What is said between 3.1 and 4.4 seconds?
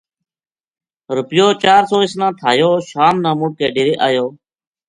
نا مُڑ کے ڈیرے آ یو